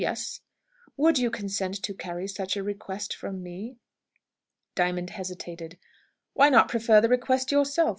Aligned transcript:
Yes." 0.01 0.41
"Would 0.97 1.19
you 1.19 1.29
consent 1.29 1.75
to 1.83 1.93
carry 1.93 2.27
such 2.27 2.57
a 2.57 2.63
request 2.63 3.15
from 3.15 3.43
me?" 3.43 3.77
Diamond 4.73 5.11
hesitated. 5.11 5.77
"Why 6.33 6.49
not 6.49 6.69
prefer 6.69 7.01
the 7.01 7.07
request 7.09 7.51
yourself?" 7.51 7.89